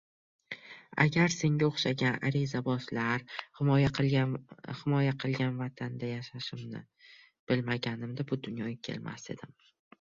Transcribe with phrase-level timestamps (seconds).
[1.03, 3.25] —Agar senga o‘xshagan arizabozlar
[3.61, 6.83] himoya qilgan vatanda yashashimni
[7.55, 9.59] bilganimda, bu dunyoga kelmas edim!